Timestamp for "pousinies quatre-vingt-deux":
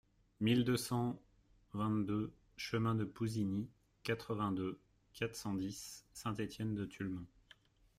3.05-4.79